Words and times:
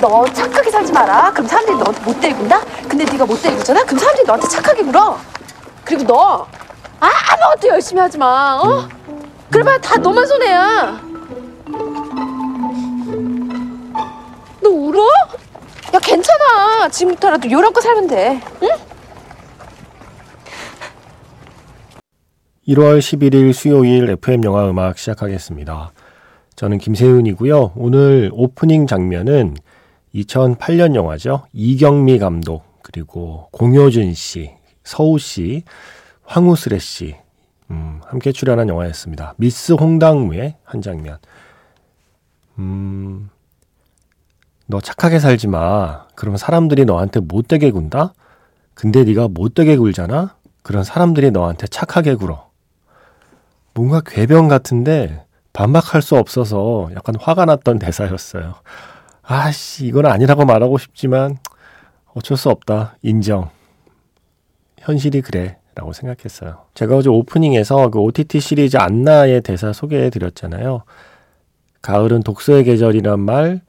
너 0.00 0.24
착하게 0.32 0.70
살지 0.70 0.92
마라. 0.92 1.30
그럼 1.32 1.46
사람들이 1.46 1.76
너한테 1.76 2.00
못되게 2.02 2.34
군다? 2.34 2.60
근데 2.88 3.04
네가 3.04 3.26
못되게 3.26 3.54
굴잖아? 3.56 3.84
그럼 3.84 3.98
사람들이 3.98 4.26
너한테 4.26 4.48
착하게 4.48 4.82
굴어. 4.84 5.18
그리고 5.84 6.04
너 6.04 6.46
아무것도 7.00 7.68
열심히 7.68 8.00
하지 8.00 8.16
마. 8.16 8.60
어? 8.62 8.88
그래봐야 9.50 9.78
다 9.78 9.96
너만 9.96 10.26
손해야. 10.26 11.00
너 14.62 14.70
울어? 14.70 15.00
야 15.94 15.98
괜찮아. 16.02 16.88
지금부터라도 16.88 17.50
요렇게 17.50 17.80
살면 17.80 18.06
돼. 18.06 18.40
응? 18.62 18.68
1월 22.68 23.00
11일 23.00 23.52
수요일 23.52 24.08
FM 24.10 24.44
영화 24.44 24.68
음악 24.70 24.96
시작하겠습니다. 24.96 25.92
저는 26.54 26.78
김세윤이고요. 26.78 27.72
오늘 27.74 28.30
오프닝 28.32 28.86
장면은 28.86 29.56
2008년 30.14 30.94
영화죠. 30.94 31.46
이경미 31.52 32.18
감독, 32.18 32.64
그리고 32.82 33.48
공효준 33.52 34.14
씨, 34.14 34.50
서우 34.84 35.18
씨, 35.18 35.64
황우스레 36.24 36.78
씨, 36.78 37.16
음, 37.70 38.00
함께 38.04 38.32
출연한 38.32 38.68
영화였습니다. 38.68 39.34
미스 39.36 39.72
홍당무의 39.72 40.56
한 40.64 40.82
장면. 40.82 41.18
음, 42.58 43.30
너 44.66 44.80
착하게 44.80 45.18
살지 45.18 45.48
마. 45.48 46.06
그러면 46.14 46.38
사람들이 46.38 46.84
너한테 46.84 47.20
못되게 47.20 47.70
군다? 47.70 48.12
근데 48.74 49.04
네가 49.04 49.28
못되게 49.28 49.76
굴잖아? 49.76 50.36
그런 50.62 50.84
사람들이 50.84 51.30
너한테 51.30 51.66
착하게 51.66 52.14
굴어. 52.16 52.50
뭔가 53.74 54.00
괴변 54.04 54.48
같은데 54.48 55.24
반박할 55.52 56.02
수 56.02 56.16
없어서 56.16 56.90
약간 56.94 57.14
화가 57.18 57.44
났던 57.44 57.78
대사였어요. 57.78 58.54
아씨, 59.32 59.86
이건 59.86 60.06
아니라고 60.06 60.44
말하고 60.44 60.76
싶지만 60.76 61.38
어쩔 62.14 62.36
수 62.36 62.50
없다. 62.50 62.96
인정. 63.02 63.50
현실이 64.78 65.22
그래. 65.22 65.56
라고 65.76 65.92
생각했어요. 65.92 66.64
제가 66.74 66.96
어제 66.96 67.08
오프닝에서 67.08 67.90
그 67.90 68.00
OTT 68.00 68.40
시리즈 68.40 68.76
안나의 68.76 69.42
대사 69.42 69.72
소개해 69.72 70.10
드렸잖아요. 70.10 70.82
가을은 71.80 72.24
독서의 72.24 72.64
계절이란 72.64 73.20
말, 73.20 73.60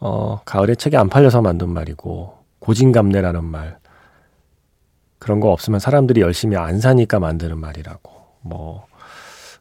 어, 0.00 0.42
가을에 0.44 0.74
책이 0.74 0.98
안 0.98 1.08
팔려서 1.08 1.40
만든 1.40 1.70
말이고, 1.70 2.34
고진감래라는 2.58 3.42
말. 3.42 3.78
그런 5.18 5.40
거 5.40 5.50
없으면 5.50 5.80
사람들이 5.80 6.20
열심히 6.20 6.58
안 6.58 6.78
사니까 6.78 7.18
만드는 7.18 7.58
말이라고. 7.58 8.12
뭐, 8.42 8.84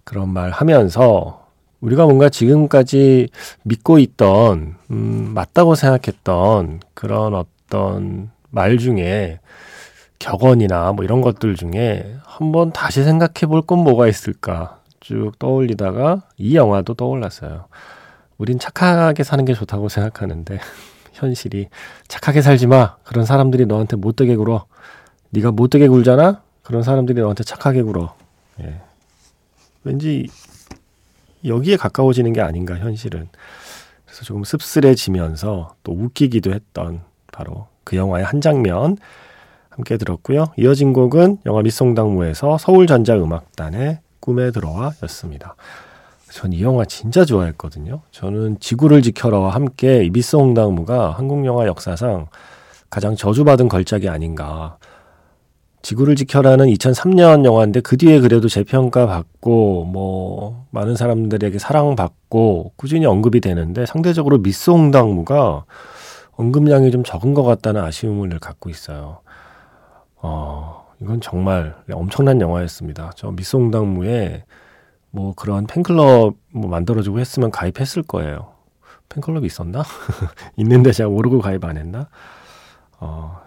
그런 0.03 0.29
말 0.29 0.51
하면서 0.51 1.48
우리가 1.81 2.05
뭔가 2.05 2.29
지금까지 2.29 3.29
믿고 3.63 3.99
있던, 3.99 4.75
음, 4.91 5.31
맞다고 5.33 5.75
생각했던 5.75 6.81
그런 6.93 7.33
어떤 7.35 8.31
말 8.49 8.77
중에 8.77 9.39
격언이나 10.19 10.91
뭐 10.91 11.05
이런 11.05 11.21
것들 11.21 11.55
중에 11.55 12.17
한번 12.25 12.71
다시 12.73 13.03
생각해 13.03 13.47
볼 13.47 13.61
건 13.61 13.79
뭐가 13.79 14.07
있을까 14.07 14.79
쭉 14.99 15.31
떠올리다가 15.39 16.23
이 16.37 16.55
영화도 16.57 16.95
떠올랐어요. 16.95 17.67
우린 18.37 18.59
착하게 18.59 19.23
사는 19.23 19.45
게 19.45 19.53
좋다고 19.53 19.87
생각하는데 19.87 20.59
현실이 21.13 21.67
착하게 22.09 22.41
살지 22.41 22.67
마. 22.67 22.95
그런 23.03 23.25
사람들이 23.25 23.65
너한테 23.65 23.95
못되게 23.95 24.35
굴어. 24.35 24.65
네가 25.29 25.51
못되게 25.51 25.87
굴잖아. 25.87 26.41
그런 26.63 26.83
사람들이 26.83 27.21
너한테 27.21 27.43
착하게 27.43 27.83
굴어. 27.83 28.15
예. 28.61 28.81
왠지 29.83 30.27
여기에 31.45 31.77
가까워지는 31.77 32.33
게 32.33 32.41
아닌가 32.41 32.75
현실은. 32.77 33.29
그래서 34.05 34.23
조금 34.23 34.43
씁쓸해지면서 34.43 35.75
또 35.83 35.91
웃기기도 35.91 36.51
했던 36.51 37.01
바로 37.31 37.67
그 37.83 37.95
영화의 37.95 38.25
한 38.25 38.41
장면 38.41 38.97
함께 39.69 39.97
들었고요. 39.97 40.47
이어진 40.57 40.93
곡은 40.93 41.39
영화 41.45 41.61
미송당무에서 41.61 42.57
서울전자음악단의 42.57 43.99
꿈에 44.19 44.51
들어와 44.51 44.91
였습니다. 45.03 45.55
전 46.31 46.53
이 46.53 46.61
영화 46.61 46.85
진짜 46.85 47.25
좋아했거든요. 47.25 48.01
저는 48.11 48.59
지구를 48.59 49.01
지켜라와 49.01 49.49
함께 49.49 50.03
이 50.03 50.09
미송당무가 50.09 51.11
한국 51.11 51.45
영화 51.45 51.65
역사상 51.65 52.27
가장 52.89 53.15
저주받은 53.15 53.67
걸작이 53.67 54.09
아닌가. 54.09 54.77
지구를 55.81 56.15
지켜라는 56.15 56.67
2003년 56.67 57.45
영화인데 57.45 57.79
그 57.81 57.97
뒤에 57.97 58.19
그래도 58.19 58.49
재평가 58.49 59.05
받고 59.07 59.85
뭐 59.85 60.65
많은 60.71 60.95
사람들에게 60.95 61.57
사랑받고 61.57 62.73
꾸준히 62.75 63.05
언급이 63.05 63.39
되는데 63.39 63.85
상대적으로 63.85 64.39
미스 64.39 64.69
홍당무가 64.69 65.65
언급량이 66.31 66.91
좀 66.91 67.03
적은 67.03 67.33
것 67.33 67.43
같다는 67.43 67.81
아쉬움을 67.83 68.39
갖고 68.39 68.69
있어요. 68.69 69.19
어, 70.17 70.85
이건 71.01 71.21
정말 71.21 71.75
엄청난 71.91 72.41
영화였습니다. 72.41 73.11
저 73.15 73.31
미스 73.31 73.55
홍당무에 73.55 74.43
뭐 75.11 75.33
그런 75.35 75.65
팬클럽 75.65 76.35
뭐 76.53 76.69
만들어주고 76.69 77.19
했으면 77.19 77.51
가입했을 77.51 78.03
거예요. 78.03 78.53
팬클럽이 79.07 79.45
있었나? 79.47 79.83
있는데 80.57 80.91
제가 80.91 81.09
모르고 81.09 81.39
가입 81.39 81.63
안 81.65 81.77
했나? 81.77 82.09
어, 82.99 83.39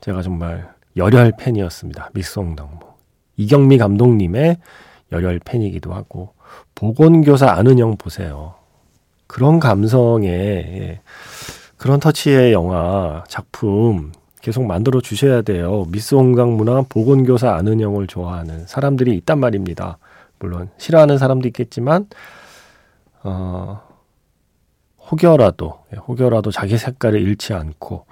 제가 0.00 0.22
정말 0.22 0.72
열혈 0.96 1.32
팬이었습니다. 1.38 2.10
뭐 2.80 2.96
이경미 3.36 3.78
감독님의 3.78 4.58
열혈 5.12 5.40
팬이기도 5.44 5.92
하고 5.92 6.34
보건교사 6.74 7.54
형 7.78 7.96
보세요. 7.96 8.54
그런 9.26 9.60
감성의 9.60 10.30
예, 10.30 11.00
그런 11.76 12.00
터치의 12.00 12.52
영화 12.52 13.24
작품 13.28 14.12
계속 14.40 14.64
만들어 14.64 15.00
주셔야 15.00 15.42
돼요. 15.42 15.84
미스 15.88 16.14
홍강무나 16.14 16.82
보건교사 16.88 17.54
형을 17.80 18.06
좋아하는 18.06 18.66
사람들이 18.66 19.16
있단 19.18 19.38
말입니다. 19.38 19.98
물론 20.38 20.70
싫어하는 20.78 21.18
사람도 21.18 21.46
있겠지만 21.48 22.08
어, 23.22 23.80
혹여라도 25.10 25.80
예, 25.94 25.98
혹여라도 25.98 26.50
자기 26.50 26.76
색깔을 26.76 27.20
잃지 27.20 27.54
않고 27.54 28.06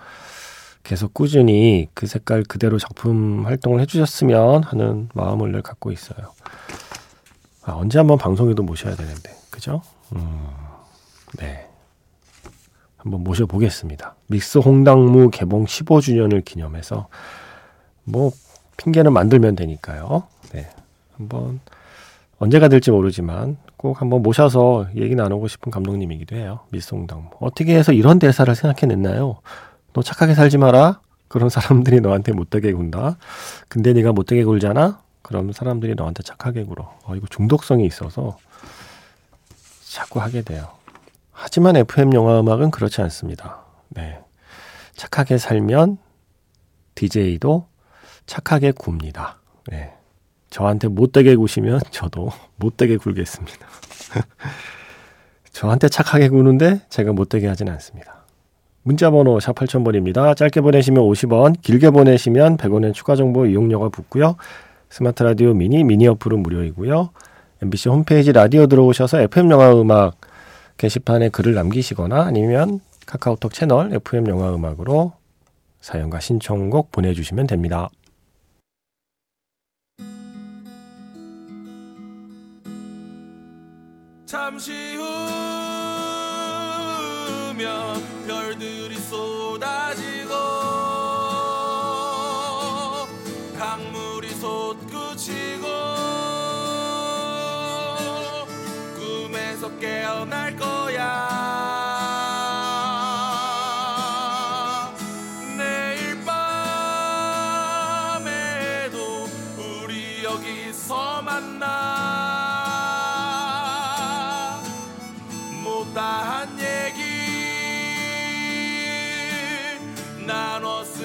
계속 0.88 1.12
꾸준히 1.12 1.86
그 1.92 2.06
색깔 2.06 2.42
그대로 2.42 2.78
작품 2.78 3.44
활동을 3.44 3.78
해주셨으면 3.82 4.62
하는 4.62 5.10
마음을 5.12 5.52
늘 5.52 5.60
갖고 5.60 5.92
있어요. 5.92 6.32
아, 7.62 7.72
언제 7.72 7.98
한번 7.98 8.16
방송에도 8.16 8.62
모셔야 8.62 8.96
되는데, 8.96 9.30
그죠? 9.50 9.82
음, 10.14 10.48
네. 11.36 11.68
한번 12.96 13.22
모셔보겠습니다. 13.22 14.14
믹스 14.28 14.58
홍당무 14.58 15.28
개봉 15.28 15.66
15주년을 15.66 16.42
기념해서, 16.42 17.08
뭐, 18.04 18.32
핑계는 18.78 19.12
만들면 19.12 19.56
되니까요. 19.56 20.22
네. 20.54 20.70
한번, 21.18 21.60
언제가 22.38 22.68
될지 22.68 22.90
모르지만, 22.90 23.58
꼭 23.76 24.00
한번 24.00 24.22
모셔서 24.22 24.88
얘기 24.96 25.14
나누고 25.14 25.48
싶은 25.48 25.70
감독님이기도 25.70 26.34
해요. 26.34 26.60
믹스 26.70 26.94
홍당무. 26.94 27.28
어떻게 27.40 27.76
해서 27.76 27.92
이런 27.92 28.18
대사를 28.18 28.52
생각해냈나요? 28.54 29.42
너 29.98 30.02
착하게 30.02 30.34
살지 30.34 30.58
마라. 30.58 31.00
그런 31.26 31.48
사람들이 31.48 32.00
너한테 32.00 32.30
못되게 32.30 32.72
군다. 32.72 33.18
근데 33.68 33.92
네가 33.92 34.12
못되게 34.12 34.44
굴잖아. 34.44 35.02
그럼 35.22 35.50
사람들이 35.50 35.96
너한테 35.96 36.22
착하게 36.22 36.62
굴어. 36.66 36.96
어, 37.02 37.16
이거 37.16 37.26
중독성이 37.28 37.84
있어서 37.84 38.38
자꾸 39.90 40.20
하게 40.20 40.42
돼요. 40.42 40.68
하지만 41.32 41.74
FM 41.74 42.14
영화 42.14 42.38
음악은 42.38 42.70
그렇지 42.70 43.02
않습니다. 43.02 43.64
네. 43.88 44.20
착하게 44.94 45.38
살면 45.38 45.98
DJ도 46.94 47.66
착하게 48.26 48.70
굽니다. 48.70 49.38
네. 49.66 49.94
저한테 50.48 50.86
못되게 50.86 51.34
구시면 51.34 51.80
저도 51.90 52.30
못되게 52.54 52.98
굴겠습니다. 52.98 53.66
저한테 55.50 55.88
착하게 55.88 56.28
구는데 56.28 56.82
제가 56.88 57.12
못되게 57.12 57.48
하진 57.48 57.68
않습니다. 57.68 58.17
문자번호 58.82 59.40
샵 59.40 59.54
8000번입니다. 59.54 60.36
짧게 60.36 60.60
보내시면 60.60 61.04
50원, 61.04 61.60
길게 61.60 61.90
보내시면 61.90 62.56
100원의 62.56 62.94
추가 62.94 63.16
정보 63.16 63.46
이용료가 63.46 63.88
붙고요. 63.90 64.36
스마트 64.90 65.22
라디오 65.22 65.52
미니, 65.54 65.84
미니 65.84 66.06
어플은 66.08 66.40
무료이고요. 66.42 67.10
MBC 67.62 67.88
홈페이지 67.88 68.32
라디오 68.32 68.66
들어오셔서 68.66 69.20
FM 69.22 69.50
영화 69.50 69.72
음악 69.78 70.16
게시판에 70.76 71.28
글을 71.30 71.54
남기시거나 71.54 72.22
아니면 72.22 72.80
카카오톡 73.06 73.52
채널 73.52 73.92
FM 73.92 74.28
영화 74.28 74.54
음악으로 74.54 75.12
사연과 75.80 76.20
신청곡 76.20 76.92
보내주시면 76.92 77.46
됩니다. 77.46 77.88
잠시 84.26 84.72
후면 87.54 88.17
별들이 88.28 88.94
쏟아지 88.98 90.17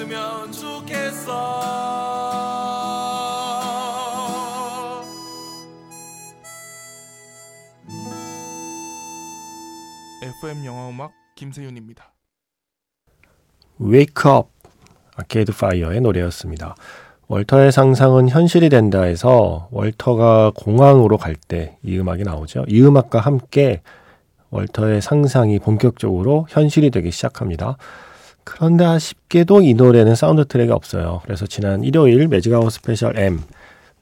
나눴으면 0.04 0.52
좋겠어 0.52 1.64
FM 10.22 10.64
영화 10.64 10.88
음악 10.88 11.12
김세윤입니다. 11.36 12.12
Wake 13.80 14.30
Up 14.30 14.48
아케이드 15.16 15.52
파이어의 15.52 16.00
노래였습니다. 16.00 16.74
월터의 17.28 17.72
상상은 17.72 18.28
현실이 18.28 18.68
된다에서 18.68 19.68
월터가 19.70 20.52
공항으로 20.54 21.16
갈 21.16 21.34
때 21.48 21.76
이 21.82 21.98
음악이 21.98 22.22
나오죠. 22.22 22.64
이 22.68 22.80
음악과 22.82 23.20
함께 23.20 23.82
월터의 24.50 25.00
상상이 25.02 25.58
본격적으로 25.58 26.46
현실이 26.48 26.90
되기 26.90 27.10
시작합니다. 27.10 27.76
그런데 28.44 28.84
아쉽게도 28.84 29.62
이 29.62 29.74
노래는 29.74 30.14
사운드 30.14 30.44
트랙이 30.46 30.70
없어요. 30.70 31.20
그래서 31.24 31.46
지난 31.46 31.82
일요일 31.82 32.28
매직아워 32.28 32.70
스페셜 32.72 33.18
M 33.18 33.40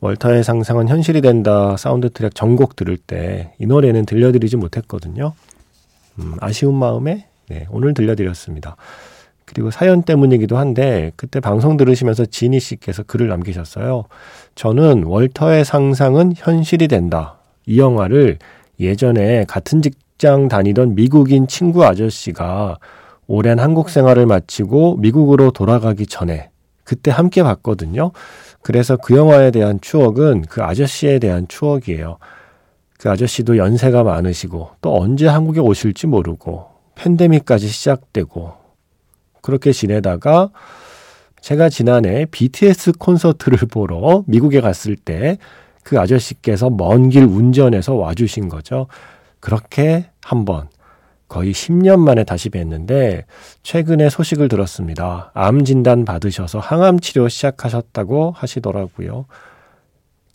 월터의 0.01 0.43
상상은 0.43 0.89
현실이 0.89 1.21
된다 1.21 1.77
사운드 1.77 2.11
트랙 2.11 2.35
전곡 2.35 2.75
들을 2.77 2.97
때 2.97 3.53
이 3.59 3.67
노래는 3.67 4.05
들려드리지 4.07 4.57
못했거든요. 4.57 5.33
음, 6.19 6.35
아쉬운 6.41 6.75
마음에 6.75 7.27
네, 7.49 7.67
오늘 7.71 7.95
들려드렸습니다. 7.95 8.77
그리고 9.45 9.71
사연 9.71 10.03
때문이기도 10.03 10.57
한데 10.57 11.13
그때 11.17 11.39
방송 11.39 11.77
들으시면서 11.77 12.25
지니 12.27 12.59
씨께서 12.59 13.03
글을 13.03 13.29
남기셨어요. 13.29 14.05
저는 14.55 15.05
월터의 15.05 15.65
상상은 15.65 16.33
현실이 16.35 16.89
된다. 16.89 17.37
이 17.67 17.79
영화를 17.79 18.39
예전에 18.81 19.45
같은 19.45 19.83
직장 19.83 20.49
다니던 20.49 20.95
미국인 20.95 21.47
친구 21.47 21.85
아저씨가 21.85 22.79
오랜 23.27 23.59
한국 23.59 23.89
생활을 23.91 24.27
마치고 24.27 24.97
미국으로 24.97 25.51
돌아가기 25.51 26.07
전에 26.07 26.51
그때 26.85 27.11
함께 27.11 27.43
봤거든요. 27.43 28.13
그래서 28.63 28.97
그 28.97 29.17
영화에 29.17 29.51
대한 29.51 29.81
추억은 29.81 30.43
그 30.49 30.63
아저씨에 30.63 31.19
대한 31.19 31.47
추억이에요. 31.49 32.19
그 32.99 33.11
아저씨도 33.11 33.57
연세가 33.57 34.05
많으시고 34.05 34.71
또 34.81 35.01
언제 35.01 35.27
한국에 35.27 35.61
오실지 35.61 36.07
모르고 36.07 36.67
팬데믹까지 36.95 37.69
시작되고 37.69 38.53
그렇게 39.41 39.73
지내다가 39.73 40.51
제가 41.41 41.69
지난해 41.69 42.27
BTS 42.27 42.93
콘서트를 42.99 43.59
보러 43.69 44.23
미국에 44.27 44.61
갔을 44.61 44.97
때 44.97 45.39
그 45.83 45.99
아저씨께서 45.99 46.71
먼 46.71 47.09
길 47.09 47.25
운전해서 47.25 47.95
와주신 47.95 48.49
거죠. 48.49 48.87
그렇게 49.41 50.07
한번 50.23 50.69
거의 51.33 51.53
10년 51.53 51.99
만에 52.01 52.25
다시 52.25 52.51
뵀는데 52.51 53.25
최근에 53.63 54.11
소식을 54.11 54.49
들었습니다. 54.49 55.31
암 55.33 55.65
진단 55.65 56.05
받으셔서 56.05 56.59
항암 56.59 57.01
치료 57.01 57.27
시작하셨다고 57.27 58.33
하시더라고요. 58.37 59.25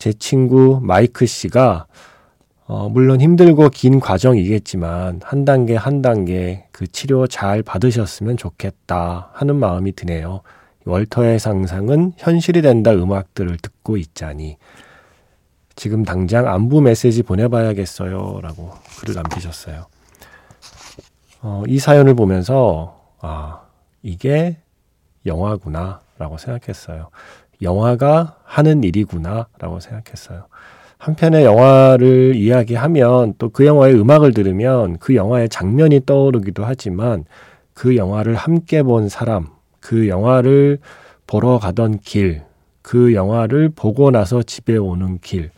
제 0.00 0.12
친구 0.12 0.80
마이크 0.82 1.24
씨가 1.24 1.86
어, 2.66 2.88
물론 2.88 3.20
힘들고 3.20 3.70
긴 3.70 4.00
과정이겠지만 4.00 5.20
한 5.22 5.44
단계 5.44 5.76
한 5.76 6.02
단계 6.02 6.66
그 6.72 6.88
치료 6.88 7.28
잘 7.28 7.62
받으셨으면 7.62 8.36
좋겠다 8.36 9.30
하는 9.34 9.54
마음이 9.54 9.92
드네요. 9.92 10.40
월터의 10.84 11.38
상상은 11.38 12.12
현실이 12.16 12.60
된다 12.60 12.90
음악들을 12.90 13.56
듣고 13.58 13.98
있자니 13.98 14.56
지금 15.76 16.04
당장 16.04 16.48
안부 16.48 16.80
메시지 16.80 17.22
보내봐야겠어요 17.22 18.40
라고 18.42 18.72
글을 18.98 19.14
남기셨어요. 19.14 19.86
어, 21.42 21.62
이 21.66 21.78
사연을 21.78 22.14
보면서 22.14 22.98
아 23.20 23.62
이게 24.02 24.58
영화구나 25.26 26.00
라고 26.18 26.36
생각했어요. 26.38 27.10
영화가 27.62 28.36
하는 28.44 28.82
일이구나 28.82 29.48
라고 29.58 29.80
생각했어요. 29.80 30.46
한편의 30.98 31.44
영화를 31.44 32.34
이야기하면 32.34 33.34
또 33.38 33.50
그 33.50 33.64
영화의 33.66 33.94
음악을 34.00 34.32
들으면 34.34 34.98
그 34.98 35.14
영화의 35.14 35.48
장면이 35.48 36.06
떠오르기도 36.06 36.64
하지만 36.64 37.24
그 37.72 37.96
영화를 37.96 38.34
함께 38.34 38.82
본 38.82 39.08
사람, 39.08 39.46
그 39.80 40.08
영화를 40.08 40.78
보러 41.28 41.58
가던 41.58 41.98
길, 42.00 42.42
그 42.82 43.14
영화를 43.14 43.68
보고 43.70 44.10
나서 44.10 44.42
집에 44.42 44.76
오는 44.76 45.18
길, 45.20 45.50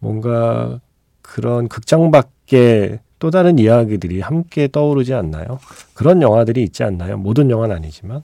뭔가 0.00 0.80
그런 1.22 1.68
극장 1.68 2.10
밖에 2.10 2.98
또 3.24 3.30
다른 3.30 3.58
이야기들이 3.58 4.20
함께 4.20 4.68
떠오르지 4.70 5.14
않나요? 5.14 5.58
그런 5.94 6.20
영화들이 6.20 6.62
있지 6.62 6.84
않나요? 6.84 7.16
모든 7.16 7.48
영화는 7.48 7.74
아니지만. 7.74 8.22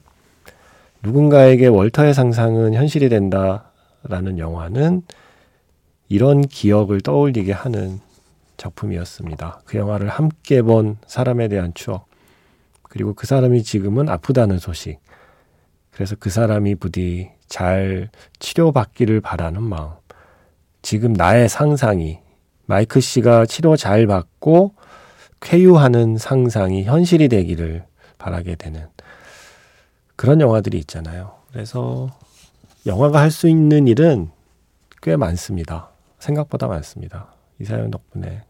누군가에게 1.02 1.69
월터의 1.69 2.12
상상은 2.12 2.75
현실이 2.75 3.08
된다라는 3.08 4.37
영화는 4.37 5.00
이런 6.11 6.43
기억을 6.43 7.00
떠올리게 7.00 7.50
하는 7.50 7.99
작품이었습니다. 8.58 9.62
그 9.64 9.79
영화를 9.79 10.11
함께 10.11 10.61
본 10.61 10.99
사람에 11.06 11.49
대한 11.49 11.73
추억. 11.73 12.06
그리고 12.82 13.14
그 13.14 13.26
사람이 13.26 13.62
지금은 13.62 14.11
아프다는 14.11 14.58
소식. 14.58 14.99
그래서 15.93 16.14
그 16.20 16.29
사람이 16.29 16.75
부디 16.75 17.31
잘 17.49 18.11
치료받기를 18.38 19.23
바라는 19.23 19.62
마음. 19.62 19.93
지금 20.82 21.14
나의 21.14 21.49
상상이 21.49 22.19
마이크 22.67 23.00
씨가 23.00 23.47
치료 23.47 23.76
잘 23.76 24.06
받고 24.06 24.75
쾌유하는 25.40 26.19
상상이 26.19 26.84
현실이 26.84 27.28
되기를 27.28 27.84
바라게 28.19 28.56
되는 28.56 28.87
그런 30.16 30.40
영화들이 30.40 30.78
있잖아요. 30.80 31.35
그래서 31.50 32.09
영화가 32.87 33.20
할 33.20 33.30
수 33.30 33.49
있는 33.49 33.88
일은 33.88 34.30
꽤 35.02 35.16
많습니다. 35.16 35.90
생각보다 36.18 36.66
많습니다. 36.66 37.35
이 37.59 37.64
사연 37.64 37.90
덕분에 37.90 38.42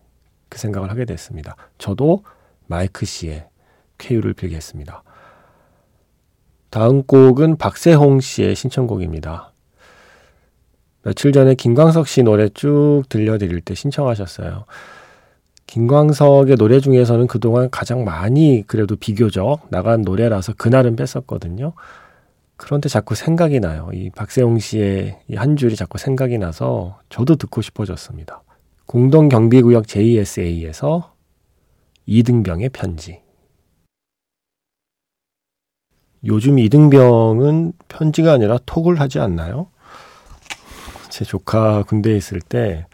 그 0.48 0.58
생각을 0.58 0.90
하게 0.90 1.04
됐습니다. 1.04 1.56
저도 1.78 2.24
마이크 2.66 3.06
씨의 3.06 3.46
쾌유를 3.98 4.34
빌겠습니다. 4.34 5.02
다음 6.70 7.02
곡은 7.04 7.56
박세홍 7.56 8.20
씨의 8.20 8.54
신청곡입니다. 8.54 9.52
며칠 11.02 11.32
전에 11.32 11.54
김광석 11.54 12.06
씨 12.08 12.22
노래 12.22 12.48
쭉 12.48 13.04
들려드릴 13.08 13.60
때 13.60 13.74
신청하셨어요. 13.74 14.64
김광석의 15.70 16.56
노래 16.56 16.80
중에서는 16.80 17.28
그동안 17.28 17.70
가장 17.70 18.02
많이 18.02 18.64
그래도 18.66 18.96
비교적 18.96 19.68
나간 19.70 20.02
노래라서 20.02 20.52
그날은 20.54 20.96
뺐었거든요. 20.96 21.74
그런데 22.56 22.88
자꾸 22.88 23.14
생각이 23.14 23.60
나요. 23.60 23.88
이 23.94 24.10
박세홍 24.10 24.58
씨의 24.58 25.20
이 25.28 25.36
한 25.36 25.54
줄이 25.54 25.76
자꾸 25.76 25.96
생각이 25.96 26.38
나서 26.38 26.98
저도 27.08 27.36
듣고 27.36 27.62
싶어졌습니다. 27.62 28.42
공동경비구역 28.86 29.86
JSA에서 29.86 31.14
이등병의 32.04 32.70
편지. 32.70 33.20
요즘 36.24 36.58
이등병은 36.58 37.74
편지가 37.86 38.32
아니라 38.32 38.58
톡을 38.66 38.98
하지 38.98 39.20
않나요? 39.20 39.68
제 41.10 41.24
조카 41.24 41.84
군대에 41.84 42.16
있을 42.16 42.40
때 42.40 42.86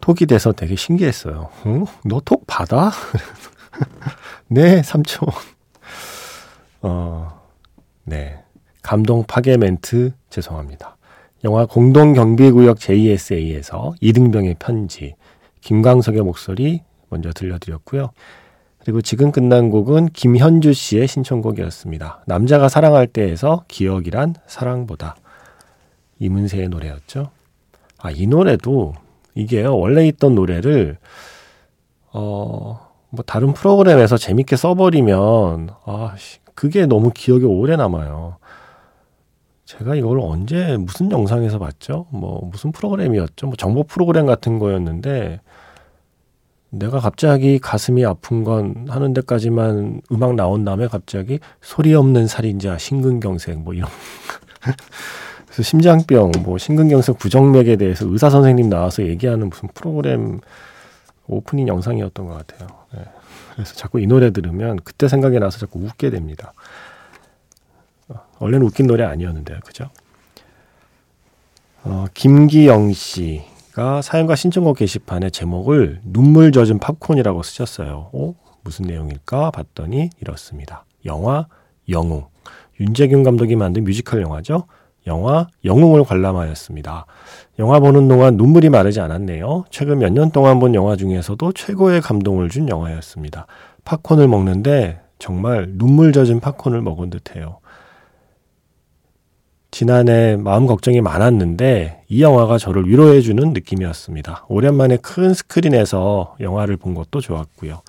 톡이 0.00 0.26
돼서 0.26 0.52
되게 0.52 0.76
신기했어요. 0.76 1.50
어? 1.64 1.84
너톡 2.04 2.46
받아? 2.46 2.90
네, 4.48 4.82
삼촌. 4.82 5.28
어, 6.82 7.40
네. 8.04 8.42
감동 8.82 9.24
파괴 9.24 9.56
멘트 9.56 10.12
죄송합니다. 10.30 10.96
영화 11.44 11.66
공동경비구역 11.66 12.80
JSA에서 12.80 13.94
이등병의 14.00 14.56
편지, 14.58 15.14
김광석의 15.60 16.22
목소리 16.22 16.82
먼저 17.10 17.30
들려드렸고요. 17.32 18.10
그리고 18.80 19.02
지금 19.02 19.32
끝난 19.32 19.70
곡은 19.70 20.10
김현주 20.14 20.72
씨의 20.72 21.06
신청곡이었습니다. 21.08 22.24
남자가 22.26 22.68
사랑할 22.68 23.06
때에서 23.06 23.64
기억이란 23.68 24.34
사랑보다. 24.46 25.16
이문세의 26.18 26.68
노래였죠. 26.68 27.30
아, 27.98 28.10
이 28.10 28.26
노래도 28.26 28.94
이게요, 29.38 29.78
원래 29.78 30.06
있던 30.08 30.34
노래를, 30.34 30.98
어, 32.12 32.80
뭐 33.10 33.24
다른 33.24 33.52
프로그램에서 33.52 34.16
재밌게 34.16 34.56
써버리면, 34.56 35.70
아, 35.84 36.14
그게 36.54 36.86
너무 36.86 37.12
기억에 37.14 37.44
오래 37.44 37.76
남아요. 37.76 38.38
제가 39.64 39.94
이걸 39.94 40.18
언제 40.20 40.76
무슨 40.76 41.12
영상에서 41.12 41.58
봤죠? 41.58 42.06
뭐 42.10 42.40
무슨 42.50 42.72
프로그램이었죠? 42.72 43.46
뭐 43.46 43.56
정보 43.56 43.84
프로그램 43.84 44.24
같은 44.24 44.58
거였는데 44.58 45.40
내가 46.70 47.00
갑자기 47.00 47.58
가슴이 47.58 48.04
아픈 48.06 48.44
건 48.44 48.86
하는 48.88 49.12
데까지만 49.12 50.00
음악 50.10 50.34
나온 50.36 50.64
다음에 50.64 50.88
갑자기 50.88 51.38
소리 51.60 51.94
없는 51.94 52.26
살인자 52.26 52.78
심근경색 52.78 53.58
뭐 53.60 53.74
이런 53.74 53.90
그래서 55.48 55.62
심장병 55.62 56.32
뭐 56.44 56.58
심근경색 56.58 57.18
부정맥에 57.18 57.76
대해서 57.76 58.06
의사 58.06 58.30
선생님 58.30 58.68
나와서 58.68 59.02
얘기하는 59.02 59.50
무슨 59.50 59.68
프로그램 59.74 60.40
오프닝 61.26 61.68
영상이었던 61.68 62.26
것 62.26 62.46
같아요. 62.46 62.68
네. 62.94 63.04
그래서 63.54 63.74
자꾸 63.74 64.00
이 64.00 64.06
노래 64.06 64.30
들으면 64.30 64.78
그때 64.84 65.08
생각이 65.08 65.38
나서 65.40 65.58
자꾸 65.58 65.80
웃게 65.80 66.10
됩니다. 66.10 66.52
어, 68.08 68.20
원래는 68.38 68.66
웃긴 68.66 68.86
노래 68.86 69.04
아니었는데요. 69.04 69.58
그죠? 69.64 69.90
어, 71.82 72.06
김기영 72.14 72.92
씨가 72.92 74.02
사연과 74.02 74.36
신청곡 74.36 74.76
게시판에 74.76 75.30
제목을 75.30 76.00
눈물 76.04 76.52
젖은 76.52 76.78
팝콘이라고 76.78 77.42
쓰셨어요. 77.42 78.10
어? 78.12 78.34
무슨 78.62 78.86
내용일까 78.86 79.50
봤더니 79.50 80.10
이렇습니다. 80.20 80.84
영화 81.04 81.46
영웅. 81.88 82.26
윤재균 82.80 83.22
감독이 83.22 83.56
만든 83.56 83.84
뮤지컬 83.84 84.22
영화죠. 84.22 84.66
영화 85.08 85.48
영웅을 85.64 86.04
관람하였습니다. 86.04 87.06
영화 87.58 87.80
보는 87.80 88.06
동안 88.06 88.36
눈물이 88.36 88.68
마르지 88.68 89.00
않았네요. 89.00 89.64
최근 89.70 89.98
몇 89.98 90.12
년 90.12 90.30
동안 90.30 90.60
본 90.60 90.74
영화 90.76 90.94
중에서도 90.94 91.52
최고의 91.52 92.00
감동을 92.00 92.48
준 92.48 92.68
영화였습니다. 92.68 93.46
팝콘을 93.84 94.28
먹는데 94.28 95.00
정말 95.18 95.66
눈물 95.72 96.12
젖은 96.12 96.38
팝콘을 96.38 96.80
먹은 96.82 97.10
듯해요. 97.10 97.58
지난해 99.70 100.36
마음 100.36 100.66
걱정이 100.66 101.00
많았는데 101.00 102.04
이 102.08 102.22
영화가 102.22 102.58
저를 102.58 102.88
위로해주는 102.88 103.52
느낌이었습니다. 103.52 104.46
오랜만에 104.48 104.96
큰 104.96 105.34
스크린에서 105.34 106.36
영화를 106.40 106.76
본 106.76 106.94
것도 106.94 107.20
좋았고요. 107.20 107.82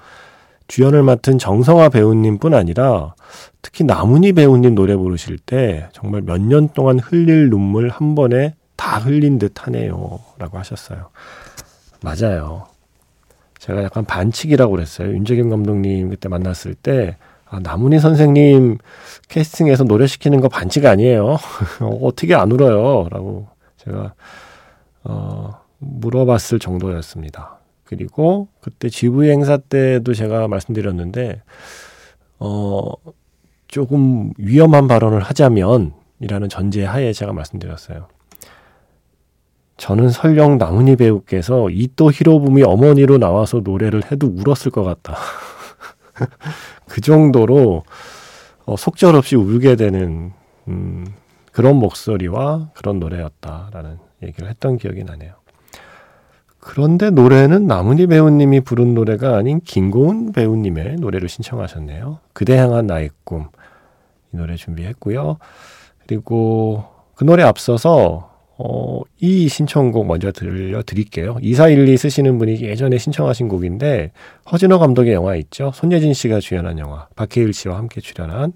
주연을 0.69 1.03
맡은 1.03 1.37
정성화 1.39 1.89
배우님뿐 1.89 2.53
아니라 2.53 3.15
특히 3.61 3.83
나문희 3.83 4.33
배우님 4.33 4.75
노래 4.75 4.95
부르실 4.95 5.37
때 5.39 5.89
정말 5.93 6.21
몇 6.21 6.39
년 6.39 6.69
동안 6.69 6.99
흘릴 6.99 7.49
눈물 7.49 7.89
한 7.89 8.15
번에 8.15 8.53
다 8.77 8.99
흘린 8.99 9.39
듯 9.39 9.65
하네요. 9.67 10.19
라고 10.37 10.57
하셨어요. 10.57 11.09
맞아요. 12.01 12.67
제가 13.57 13.83
약간 13.83 14.05
반칙이라고 14.05 14.71
그랬어요. 14.71 15.09
윤재경 15.09 15.49
감독님 15.49 16.11
그때 16.11 16.29
만났을 16.29 16.75
때 16.75 17.17
아, 17.49 17.59
나문희 17.59 17.99
선생님 17.99 18.77
캐스팅에서 19.27 19.83
노래 19.83 20.05
시키는 20.07 20.39
거 20.39 20.47
반칙 20.49 20.85
아니에요. 20.85 21.37
어떻게 22.01 22.35
안 22.35 22.51
울어요? 22.51 23.09
라고 23.09 23.47
제가 23.77 24.13
어, 25.03 25.59
물어봤을 25.79 26.59
정도였습니다. 26.59 27.58
그리고 27.89 28.49
그때 28.61 28.87
GV 28.87 29.31
행사 29.31 29.57
때도 29.57 30.13
제가 30.13 30.47
말씀드렸는데 30.47 31.41
어 32.37 32.81
조금 33.67 34.31
위험한 34.37 34.87
발언을 34.87 35.21
하자면이라는 35.21 36.49
전제 36.49 36.85
하에 36.85 37.13
제가 37.13 37.33
말씀드렸어요. 37.33 38.07
저는 39.77 40.09
설령 40.09 40.59
나문희 40.59 40.97
배우께서 40.97 41.71
이또 41.71 42.11
히로부미 42.11 42.61
어머니로 42.61 43.17
나와서 43.17 43.61
노래를 43.61 44.11
해도 44.11 44.27
울었을 44.27 44.69
것 44.69 44.83
같다. 44.83 45.17
그 46.87 47.01
정도로 47.01 47.85
어, 48.65 48.75
속절없이 48.77 49.35
울게 49.35 49.77
되는 49.77 50.31
음, 50.67 51.07
그런 51.51 51.77
목소리와 51.77 52.69
그런 52.75 52.99
노래였다라는 52.99 53.97
얘기를 54.21 54.47
했던 54.47 54.77
기억이 54.77 55.03
나네요. 55.03 55.38
그런데 56.59 57.09
노래는 57.09 57.67
나문희 57.67 58.07
배우님이 58.07 58.61
부른 58.61 58.93
노래가 58.93 59.37
아닌 59.37 59.61
김고은 59.61 60.33
배우님의 60.33 60.97
노래를 60.97 61.29
신청하셨네요. 61.29 62.19
그대 62.33 62.57
향한 62.57 62.87
나의 62.87 63.09
꿈. 63.23 63.47
이 64.33 64.37
노래 64.37 64.55
준비했고요. 64.55 65.37
그리고 66.05 66.83
그 67.15 67.23
노래 67.23 67.43
앞서서 67.43 68.29
어, 68.61 69.01
이 69.21 69.47
신청곡 69.47 70.05
먼저 70.05 70.33
들려드릴게요. 70.33 71.37
2412 71.41 71.95
쓰시는 71.95 72.37
분이 72.37 72.59
예전에 72.61 72.97
신청하신 72.97 73.47
곡인데, 73.47 74.11
허진호 74.51 74.79
감독의 74.79 75.13
영화 75.13 75.37
있죠? 75.37 75.71
손예진 75.73 76.13
씨가 76.13 76.41
주연한 76.41 76.77
영화, 76.77 77.07
박해일 77.15 77.53
씨와 77.53 77.77
함께 77.77 78.01
출연한 78.01 78.51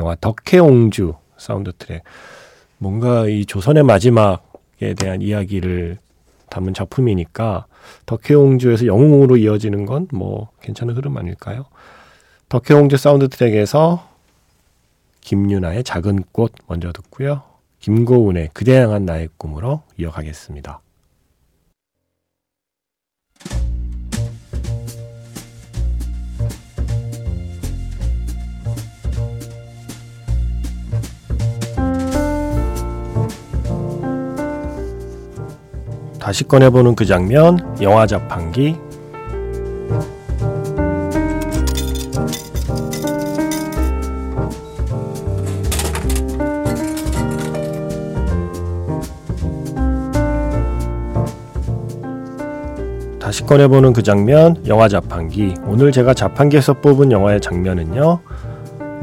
영화 0.00 0.16
덕혜옹주 0.20 1.14
사운드 1.36 1.70
트랙. 1.78 2.02
뭔가 2.78 3.28
이 3.28 3.46
조선의 3.46 3.84
마지막에 3.84 4.94
대한 4.98 5.22
이야기를 5.22 5.98
담은 6.50 6.74
작품이니까, 6.74 7.66
덕혜옹주에서 8.06 8.86
영웅으로 8.86 9.36
이어지는 9.36 9.86
건 9.86 10.06
뭐 10.12 10.50
괜찮은 10.60 10.94
흐름 10.96 11.16
아닐까요? 11.16 11.66
덕혜옹주 12.48 12.96
사운드 12.96 13.28
트랙에서 13.28 14.08
김유나의 15.20 15.84
작은 15.84 16.24
꽃 16.32 16.52
먼저 16.66 16.92
듣고요. 16.92 17.42
김고운의 17.80 18.50
그대 18.52 18.78
향한 18.78 19.04
나의 19.04 19.28
꿈으로 19.36 19.82
이어가겠습니다. 19.98 20.80
다시 36.34 36.42
꺼내보는 36.48 36.96
그 36.96 37.04
장면, 37.04 37.76
영화 37.80 38.08
자판기, 38.08 38.74
다시 53.20 53.44
꺼내보는 53.44 53.92
그 53.92 54.02
장면, 54.02 54.56
영화 54.66 54.88
자판기. 54.88 55.54
오늘 55.68 55.92
제가 55.92 56.14
자판기에서 56.14 56.80
뽑은 56.80 57.12
영화의 57.12 57.40
장면은요, 57.40 58.18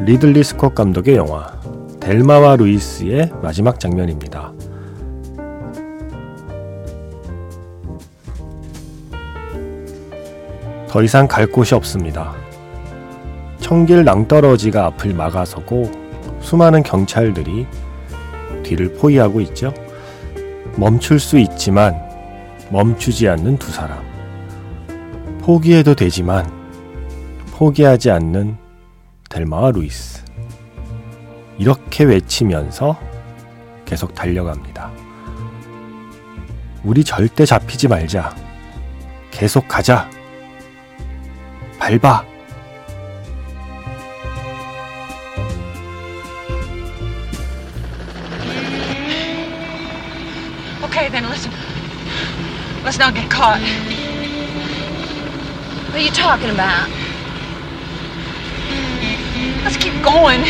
리들리 0.02 0.44
스콧 0.44 0.76
감독의 0.76 1.16
영화, 1.16 1.48
델마와 2.02 2.58
루이스의 2.58 3.32
마지막 3.42 3.80
장면입니다. 3.80 4.52
더 10.92 11.02
이상 11.02 11.26
갈 11.26 11.48
곳이 11.48 11.74
없습니다. 11.74 12.36
천길 13.62 14.04
낭떠러지가 14.04 14.88
앞을 14.88 15.14
막아서고 15.14 15.90
수많은 16.42 16.84
경찰들이 16.84 17.66
뒤를 18.62 18.94
포위하고 18.96 19.40
있죠. 19.40 19.74
멈출 20.76 21.18
수 21.18 21.40
있지만 21.40 21.96
멈추지 22.72 23.30
않는 23.30 23.58
두 23.58 23.72
사람. 23.72 24.04
포기해도 25.40 25.96
되지만 25.96 26.52
포기하지 27.54 28.12
않는 28.12 28.58
델마와 29.30 29.72
루이스. 29.72 30.26
이렇게 31.58 32.04
외치면서 32.04 33.00
계속 33.86 34.14
달려갑니다. 34.14 34.92
우리 36.84 37.06
절대 37.06 37.46
잡히지 37.46 37.88
말자. 37.88 38.36
계속 39.32 39.70
가자. 39.70 40.10
Okay, 50.84 51.10
then 51.10 51.28
listen. 51.28 51.52
Let's 52.84 53.00
not 53.00 53.16
get 53.16 53.32
caught. 53.32 53.62
What 55.88 55.96
are 55.96 56.04
you 56.04 56.12
talking 56.12 56.52
about? 56.52 56.88
Let's 59.64 59.78
keep 59.78 59.94
going. 60.04 60.42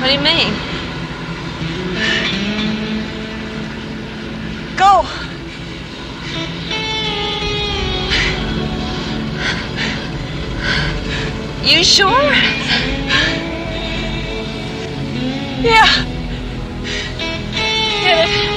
What 0.00 0.08
do 0.08 0.12
you 0.12 0.20
mean? 0.20 0.54
You 11.62 11.84
sure? 11.84 12.32
Yeah. 15.62 16.06
It. 18.02 18.49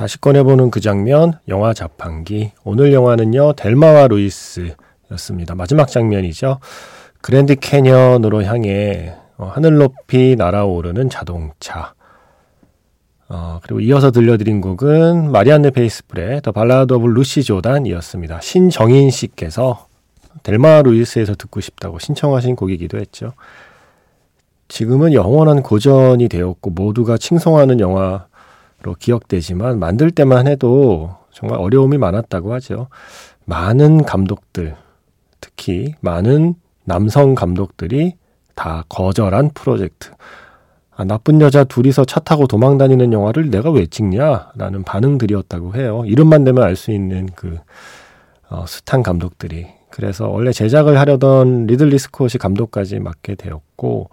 다시 0.00 0.18
꺼내보는 0.18 0.70
그 0.70 0.80
장면, 0.80 1.34
영화 1.46 1.74
자판기. 1.74 2.52
오늘 2.64 2.94
영화는요, 2.94 3.52
델마와 3.52 4.08
루이스였습니다. 4.08 5.54
마지막 5.54 5.88
장면이죠. 5.88 6.58
그랜드 7.20 7.54
캐년으로 7.54 8.42
향해 8.44 9.14
어, 9.36 9.50
하늘 9.52 9.74
높이 9.74 10.36
날아오르는 10.38 11.10
자동차. 11.10 11.92
어, 13.28 13.60
그리고 13.62 13.80
이어서 13.80 14.10
들려드린 14.10 14.62
곡은 14.62 15.30
마리안느 15.32 15.68
페이스풀의 15.68 16.40
The 16.40 16.50
Ballad 16.50 16.94
of 16.94 17.06
Lucy 17.08 17.42
Jordan이었습니다. 17.42 18.40
신정인 18.40 19.10
씨께서 19.10 19.86
델마 20.42 20.80
루이스에서 20.80 21.34
듣고 21.34 21.60
싶다고 21.60 21.98
신청하신 21.98 22.56
곡이기도 22.56 22.96
했죠. 22.96 23.34
지금은 24.68 25.12
영원한 25.12 25.62
고전이 25.62 26.30
되었고 26.30 26.70
모두가 26.70 27.18
칭송하는 27.18 27.80
영화 27.80 28.29
로 28.82 28.94
기억되지만 28.98 29.78
만들 29.78 30.10
때만 30.10 30.46
해도 30.46 31.14
정말 31.32 31.58
어려움이 31.58 31.98
많았다고 31.98 32.52
하죠. 32.54 32.88
많은 33.44 34.04
감독들, 34.04 34.74
특히 35.40 35.94
많은 36.00 36.54
남성 36.84 37.34
감독들이 37.34 38.14
다 38.54 38.84
거절한 38.88 39.50
프로젝트. 39.54 40.10
아, 40.96 41.04
나쁜 41.04 41.40
여자 41.40 41.64
둘이서 41.64 42.04
차 42.04 42.20
타고 42.20 42.46
도망 42.46 42.78
다니는 42.78 43.12
영화를 43.12 43.50
내가 43.50 43.70
왜 43.70 43.86
찍냐 43.86 44.52
라는 44.56 44.82
반응들이었다고 44.82 45.74
해요. 45.74 46.02
이름만 46.06 46.44
대면 46.44 46.62
알 46.62 46.76
수 46.76 46.90
있는 46.90 47.26
그 47.34 47.58
어, 48.48 48.64
숱한 48.66 49.02
감독들이. 49.02 49.79
그래서 49.90 50.28
원래 50.28 50.52
제작을 50.52 50.98
하려던 50.98 51.66
리들리 51.66 51.98
스콧이 51.98 52.32
감독까지 52.38 53.00
맡게 53.00 53.34
되었고 53.34 54.10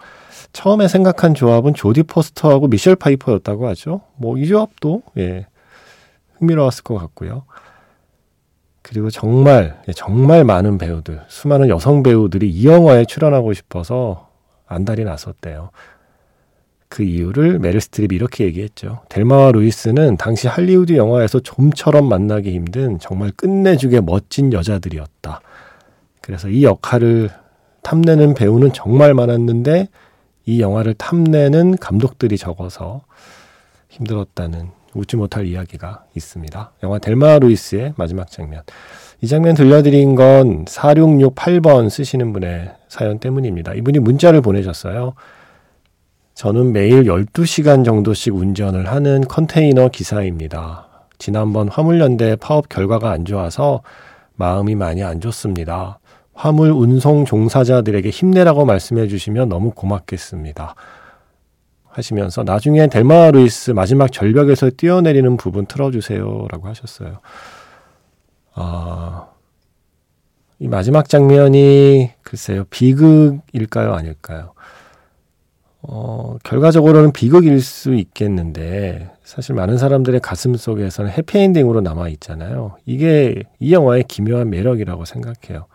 처음에 0.54 0.88
생각한 0.88 1.34
조합은 1.34 1.74
조디 1.76 2.04
포스터하고 2.04 2.68
미셸 2.68 2.96
파이퍼였다고 2.96 3.68
하죠. 3.70 4.02
뭐 4.16 4.38
이 4.38 4.48
조합도 4.48 5.04
예, 5.18 5.46
흥미로웠을 6.40 6.84
것 6.84 6.96
같고요. 6.96 7.44
그리고 8.82 9.10
정말 9.10 9.82
예, 9.88 9.94
정말 9.94 10.44
많은 10.44 10.78
배우들, 10.78 11.22
수많은 11.28 11.70
여성 11.70 12.04
배우들이 12.04 12.50
이 12.50 12.66
영화에 12.66 13.06
출연하고 13.06 13.54
싶어서 13.54 14.30
안달이 14.66 15.04
났었대요. 15.04 15.72
그 16.90 17.04
이유를 17.04 17.60
메릴 17.60 17.82
스트립이 17.82 18.16
이렇게 18.16 18.46
얘기했죠. 18.46 19.02
델마와 19.10 19.52
루이스는 19.52 20.16
당시 20.16 20.48
할리우드 20.48 20.96
영화에서 20.96 21.42
좀처럼 21.42 22.08
만나기 22.08 22.54
힘든 22.54 22.98
정말 23.00 23.32
끝내주게 23.32 24.00
멋진 24.02 24.54
여자들이었다. 24.54 25.42
그래서 26.28 26.50
이 26.50 26.66
역할을 26.66 27.30
탐내는 27.84 28.34
배우는 28.34 28.74
정말 28.74 29.14
많았는데 29.14 29.88
이 30.46 30.60
영화를 30.60 30.94
탐내는 30.94 31.78
감독들이 31.78 32.38
적어서 32.38 33.04
힘들었다는 33.88 34.72
웃지 34.94 35.16
못할 35.16 35.46
이야기가 35.46 36.04
있습니다. 36.18 36.72
영화 36.84 37.00
델마 37.00 37.40
루이스의 37.40 37.94
마지막 37.96 38.30
장면. 38.30 38.62
이 39.22 39.28
장면 39.28 39.56
들려드린 39.56 40.16
건 40.16 40.66
4668번 40.66 41.90
쓰시는 41.90 42.34
분의 42.34 42.74
사연 42.90 43.20
때문입니다. 43.20 43.74
이분이 43.76 44.00
문자를 44.00 44.42
보내셨어요. 44.42 45.14
저는 46.34 46.74
매일 46.74 47.06
12시간 47.06 47.86
정도씩 47.86 48.36
운전을 48.36 48.92
하는 48.92 49.22
컨테이너 49.22 49.88
기사입니다. 49.88 50.88
지난번 51.20 51.70
화물연대 51.70 52.36
파업 52.36 52.68
결과가 52.68 53.12
안 53.12 53.24
좋아서 53.24 53.82
마음이 54.36 54.76
많이 54.76 55.04
안 55.04 55.22
좋습니다. 55.22 56.00
화물 56.38 56.70
운송 56.70 57.26
종사자들에게 57.26 58.08
힘내라고 58.12 58.64
말씀해 58.64 59.08
주시면 59.08 59.50
너무 59.50 59.72
고맙겠습니다. 59.72 60.76
하시면서 61.90 62.44
나중에 62.44 62.86
델마 62.86 63.32
루이스 63.32 63.72
마지막 63.72 64.12
절벽에서 64.12 64.70
뛰어내리는 64.70 65.36
부분 65.38 65.66
틀어주세요. 65.66 66.46
라고 66.52 66.68
하셨어요. 66.68 67.22
아, 68.54 69.30
이 70.60 70.68
마지막 70.68 71.10
장면이 71.10 72.12
글쎄요, 72.22 72.66
비극일까요? 72.70 73.94
아닐까요? 73.94 74.54
어, 75.82 76.36
결과적으로는 76.44 77.14
비극일 77.14 77.62
수 77.62 77.96
있겠는데, 77.96 79.10
사실 79.24 79.56
많은 79.56 79.80
사람들의 79.80 80.20
가슴 80.20 80.56
속에서는 80.56 81.10
해피엔딩으로 81.10 81.82
남아 81.82 82.10
있잖아요. 82.10 82.76
이게 82.86 83.42
이 83.60 83.74
영화의 83.74 84.04
기묘한 84.08 84.52
매력이라고 84.52 85.06
생각해요. 85.06 85.66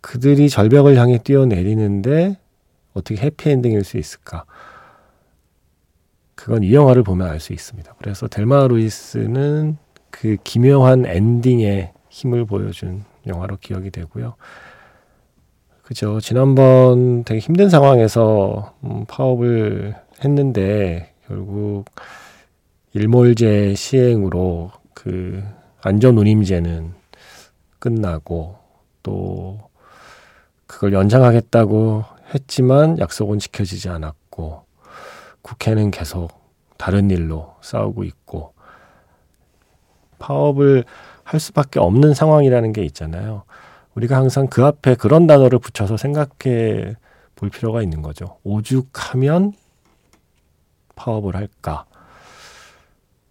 그들이 0.00 0.48
절벽을 0.48 0.96
향해 0.96 1.18
뛰어내리는데 1.18 2.38
어떻게 2.94 3.20
해피엔딩일 3.20 3.84
수 3.84 3.98
있을까? 3.98 4.44
그건 6.34 6.62
이 6.62 6.72
영화를 6.72 7.02
보면 7.02 7.28
알 7.28 7.40
수 7.40 7.52
있습니다. 7.52 7.94
그래서 7.98 8.28
델마 8.28 8.68
루이스는 8.68 9.76
그 10.10 10.36
기묘한 10.44 11.04
엔딩에 11.06 11.92
힘을 12.08 12.44
보여준 12.44 13.04
영화로 13.26 13.58
기억이 13.60 13.90
되고요. 13.90 14.34
그죠. 15.82 16.20
지난번 16.20 17.24
되게 17.24 17.40
힘든 17.40 17.68
상황에서 17.70 18.74
음, 18.84 19.04
파업을 19.06 19.94
했는데 20.22 21.14
결국 21.26 21.86
일몰제 22.92 23.74
시행으로 23.74 24.70
그 24.94 25.42
안전운임제는 25.82 26.92
끝나고 27.78 28.56
또 29.02 29.67
그걸 30.68 30.92
연장하겠다고 30.92 32.04
했지만 32.34 32.98
약속은 33.00 33.40
지켜지지 33.40 33.88
않았고 33.88 34.62
국회는 35.42 35.90
계속 35.90 36.28
다른 36.76 37.10
일로 37.10 37.56
싸우고 37.62 38.04
있고 38.04 38.52
파업을 40.20 40.84
할 41.24 41.40
수밖에 41.40 41.80
없는 41.80 42.14
상황이라는 42.14 42.72
게 42.72 42.84
있잖아요. 42.84 43.42
우리가 43.94 44.16
항상 44.16 44.46
그 44.46 44.64
앞에 44.64 44.94
그런 44.94 45.26
단어를 45.26 45.58
붙여서 45.58 45.96
생각해 45.96 46.94
볼 47.34 47.48
필요가 47.50 47.82
있는 47.82 48.02
거죠. 48.02 48.38
오죽하면 48.44 49.54
파업을 50.94 51.34
할까? 51.34 51.86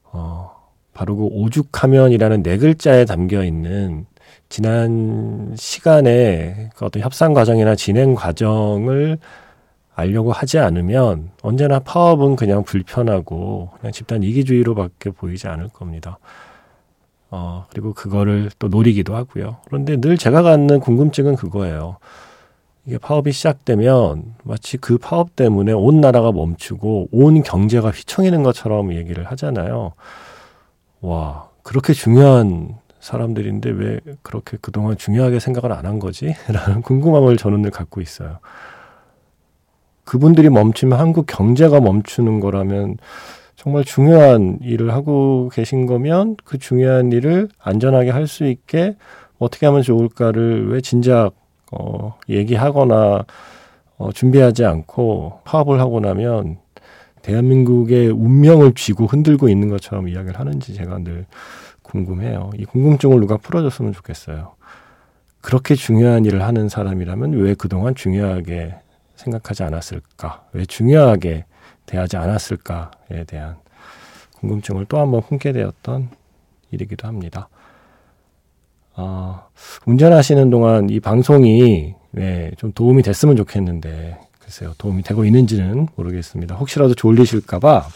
어, 0.04 0.72
바로 0.94 1.16
그 1.16 1.24
오죽하면이라는 1.24 2.44
네 2.44 2.58
글자에 2.58 3.06
담겨 3.06 3.44
있는 3.44 4.08
지난 4.50 5.54
시간에 5.58 6.70
그 6.76 6.86
어떤 6.86 7.02
협상 7.02 7.34
과정이나 7.34 7.76
진행 7.76 8.16
과정을 8.16 9.18
알려고 9.96 10.32
하지 10.32 10.60
않으면 10.60 11.32
언제나 11.42 11.80
파업은 11.80 12.36
그냥 12.36 12.64
불편하고 12.64 13.72
그냥 13.80 13.92
집단 13.92 14.24
이기주의로밖에 14.24 15.10
보이지 15.10 15.48
않을 15.48 15.70
겁니다. 15.70 16.20
어, 17.30 17.66
그리고 17.72 17.94
그거를 17.94 18.52
또 18.60 18.68
노리기도 18.68 19.16
하고요. 19.16 19.58
그런데 19.66 19.98
늘 19.98 20.18
제가 20.18 20.44
갖는 20.44 20.80
궁금증은 20.80 21.36
그거예요. 21.36 21.98
이게 22.86 22.98
파업이 22.98 23.34
시작되면 23.34 24.36
마치 24.44 24.78
그 24.78 24.98
파업 24.98 25.36
때문에 25.36 25.74
온 25.74 26.00
나라가 26.00 26.32
멈추고 26.32 27.10
온 27.12 27.44
경제가 27.44 27.90
휘청이는 27.90 28.44
것처럼 28.44 28.94
얘기를 28.94 29.26
하잖아요. 29.26 29.92
와, 31.02 31.50
그렇게 31.64 31.92
중요한 31.92 32.78
사람들인데 33.08 33.70
왜 33.72 34.00
그렇게 34.22 34.58
그동안 34.62 34.98
중요하게 34.98 35.40
생각을 35.40 35.72
안 35.72 35.86
한 35.86 36.00
거지? 36.00 36.36
라는 36.52 36.82
궁금함을 36.82 37.38
저는 37.38 37.62
늘 37.62 37.72
갖고 37.72 38.02
있어요. 38.02 38.40
그분들이 40.04 40.50
멈추면 40.50 41.00
한국 41.00 41.26
경제가 41.28 41.80
멈추는 41.80 42.40
거라면 42.40 42.98
정말 43.56 43.84
중요한 43.84 44.60
일을 44.62 44.94
하고 44.94 45.50
계신 45.54 45.86
거면 45.86 46.36
그 46.44 46.58
중요한 46.58 47.12
일을 47.12 47.50
안전하게 47.60 48.12
할 48.12 48.28
수 48.28 48.46
있게 48.46 48.96
어떻게 49.40 49.66
하면 49.68 49.82
좋을까를 49.84 50.70
왜 50.70 50.82
진작 50.82 51.32
어, 51.72 52.18
얘기하거나 52.30 53.26
어, 53.98 54.12
준비하지 54.12 54.66
않고 54.66 55.40
파업을 55.46 55.80
하고 55.80 56.00
나면 56.00 56.58
대한민국의 57.22 58.10
운명을 58.10 58.74
쥐고 58.74 59.06
흔들고 59.06 59.50
있는 59.50 59.70
것처럼 59.70 60.08
이야기를 60.08 60.40
하는지 60.40 60.74
제가 60.74 61.00
늘 61.00 61.26
궁금해요. 61.88 62.52
이 62.58 62.66
궁금증을 62.66 63.20
누가 63.20 63.38
풀어줬으면 63.38 63.94
좋겠어요. 63.94 64.56
그렇게 65.42 65.76
중요한 65.76 66.26
일을 66.26 66.44
하는 66.44 66.70
사람이라면 66.70 67.34
왜 67.34 67.54
그동안 67.54 67.96
중요하게 67.96 68.76
생각하지 69.16 69.64
않았을까? 69.64 70.46
왜 70.54 70.66
중요하게 70.66 71.46
대하지 71.86 72.18
않았을까에 72.18 73.24
대한 73.26 73.56
궁금증을 74.40 74.86
또 74.86 75.00
한번 75.00 75.22
품게 75.22 75.54
되었던 75.54 76.10
일이기도 76.72 77.08
합니다. 77.08 77.50
어, 78.96 79.48
운전하시는 79.86 80.50
동안 80.50 80.90
이 80.90 81.00
방송이 81.00 81.96
네, 82.12 82.52
좀 82.58 82.72
도움이 82.74 83.04
됐으면 83.04 83.36
좋겠는데 83.36 84.18
글쎄요 84.40 84.74
도움이 84.78 85.04
되고 85.04 85.24
있는지는 85.24 85.88
모르겠습니다. 85.96 86.56
혹시라도 86.56 86.94
졸리실까봐 86.96 87.88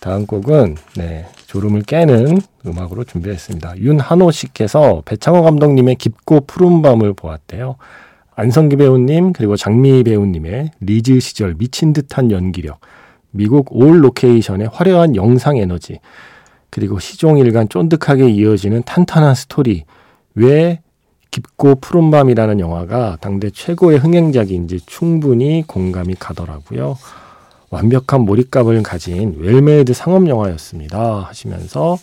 다음 0.00 0.26
곡은 0.26 0.76
네, 0.96 1.26
졸음을 1.46 1.82
깨는 1.82 2.38
음악으로 2.66 3.04
준비했습니다. 3.04 3.78
윤한호 3.78 4.30
씨께서 4.30 5.02
배창호 5.04 5.42
감독님의 5.42 5.96
깊고 5.96 6.42
푸른 6.46 6.82
밤을 6.82 7.14
보았대요. 7.14 7.76
안성기 8.34 8.76
배우님 8.76 9.32
그리고 9.32 9.56
장미 9.56 10.02
배우님의 10.04 10.72
리즈 10.80 11.18
시절 11.20 11.54
미친 11.54 11.92
듯한 11.92 12.30
연기력, 12.30 12.80
미국 13.30 13.68
all 13.70 14.04
로케이션의 14.04 14.68
화려한 14.72 15.16
영상 15.16 15.56
에너지, 15.56 16.00
그리고 16.70 16.98
시종일관 16.98 17.68
쫀득하게 17.68 18.28
이어지는 18.28 18.82
탄탄한 18.84 19.34
스토리. 19.34 19.84
왜 20.34 20.80
깊고 21.30 21.76
푸른 21.76 22.10
밤이라는 22.10 22.60
영화가 22.60 23.18
당대 23.20 23.50
최고의 23.50 23.98
흥행작인지 23.98 24.80
충분히 24.86 25.64
공감이 25.66 26.14
가더라고요. 26.14 26.96
완벽한 27.80 28.22
몰입감을 28.22 28.82
가진 28.82 29.34
well-made 29.38 29.92
상업 29.92 30.26
영화였습니다. 30.26 31.26
하시면서 31.28 31.98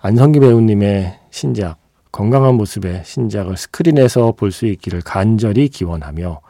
안성기 0.00 0.38
배우님의 0.38 1.18
신작 1.32 1.76
건강한 2.12 2.54
모습의 2.54 3.02
신작을 3.04 3.56
스크린에서 3.56 4.32
볼 4.36 4.52
수 4.52 4.66
있기를 4.66 5.00
간절히 5.00 5.68
기원하며 5.68 6.40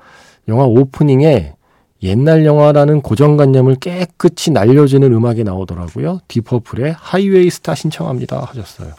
영화 0.49 0.65
오프닝에 0.65 1.55
옛날 2.03 2.45
영화라는 2.45 3.01
고정관념을 3.01 3.77
깨끗이 3.77 4.51
날려주는 4.51 5.11
음악이 5.11 5.45
나오더라고요. 5.45 6.21
Deep 6.29 6.51
Purple의 6.51 6.97
Highway 6.99 7.49
Star 7.49 7.75
신청합니다 7.75 8.39
하셨어요. 8.45 8.93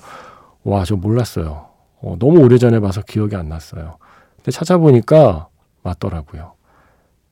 와, 0.63 0.83
저 0.83 0.95
몰랐어요. 0.95 1.67
어, 2.01 2.15
너무 2.17 2.39
오래전에 2.43 2.79
봐서 2.79 3.01
기억이 3.03 3.35
안 3.35 3.49
났어요. 3.49 3.97
근데 4.37 4.49
찾아보니까 4.51 5.47
맞더라고요. 5.83 6.53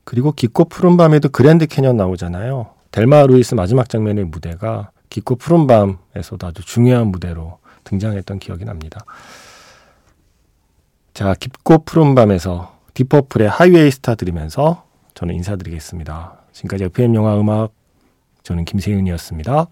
그리고 0.10 0.32
깊고 0.32 0.66
푸른 0.66 0.98
밤에도 0.98 1.30
그랜드 1.30 1.68
캐년 1.68 1.96
나오잖아요. 1.96 2.72
델마와 2.90 3.28
루이스 3.28 3.54
마지막 3.54 3.90
장면의 3.90 4.26
무대가 4.26 4.90
깊고 5.12 5.36
푸른 5.36 5.68
밤에서도 5.68 6.48
아주 6.48 6.66
중요한 6.66 7.10
무대로 7.10 7.60
등장했던 7.84 8.40
기억이 8.40 8.66
납니다. 8.66 9.02
자, 11.14 11.36
깊고 11.36 11.84
푸른 11.86 12.16
밤에서 12.16 12.76
디퍼플의 12.96 13.50
하이웨이 13.50 13.92
스타 13.92 14.16
들으면서 14.16 14.84
저는 15.14 15.36
인사드리겠습니다. 15.36 16.42
지금까지 16.54 16.86
FM 16.86 17.14
영화 17.14 17.40
음악 17.40 17.72
저는 18.42 18.66
김세윤이었습니다. 18.66 19.68